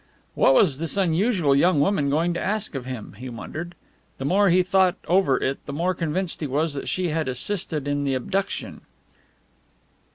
What 0.33 0.55
was 0.55 0.79
this 0.79 0.97
unusual 0.97 1.55
young 1.55 1.79
woman 1.79 2.09
going 2.09 2.33
to 2.33 2.41
ask 2.41 2.73
of 2.73 2.87
him? 2.87 3.13
He 3.19 3.29
wondered. 3.29 3.75
The 4.17 4.25
more 4.25 4.49
he 4.49 4.63
thought 4.63 4.95
over 5.07 5.37
it 5.37 5.63
the 5.67 5.73
more 5.73 5.93
convinced 5.93 6.41
he 6.41 6.47
was 6.47 6.73
that 6.73 6.89
she 6.89 7.09
had 7.09 7.27
assisted 7.27 7.87
in 7.87 8.03
the 8.03 8.15
abduction. 8.15 8.81